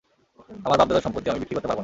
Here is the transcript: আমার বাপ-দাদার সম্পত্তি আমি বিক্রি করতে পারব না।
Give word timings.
আমার 0.65 0.77
বাপ-দাদার 0.79 1.05
সম্পত্তি 1.05 1.27
আমি 1.31 1.39
বিক্রি 1.41 1.55
করতে 1.55 1.67
পারব 1.69 1.77
না। 1.77 1.79